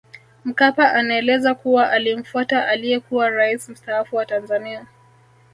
[0.45, 4.87] Mkapa anaeleza kuwa alimfuata aliyekuwa rais mstaafu wa Tanzania